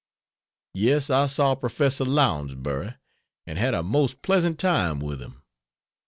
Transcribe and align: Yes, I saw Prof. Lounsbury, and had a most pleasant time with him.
Yes, 0.73 1.11
I 1.11 1.27
saw 1.27 1.53
Prof. 1.53 1.99
Lounsbury, 1.99 2.95
and 3.45 3.59
had 3.59 3.75
a 3.75 3.83
most 3.83 4.23
pleasant 4.23 4.57
time 4.57 4.99
with 4.99 5.21
him. 5.21 5.43